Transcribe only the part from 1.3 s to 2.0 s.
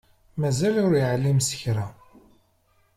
s kra.